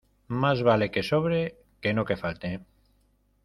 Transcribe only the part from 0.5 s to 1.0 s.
vale